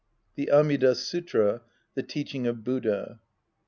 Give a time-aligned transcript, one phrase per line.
[0.33, 1.61] The Amida Sutra,
[1.93, 3.19] the teaching of Buddha.